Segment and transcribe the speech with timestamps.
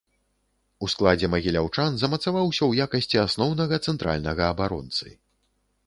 [0.85, 5.07] У складзе магіляўчан замацаваўся ў якасці асноўнага цэнтральнага абаронцы.